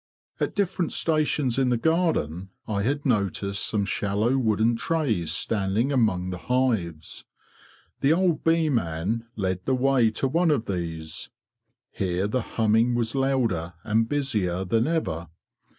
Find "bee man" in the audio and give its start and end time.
8.43-9.27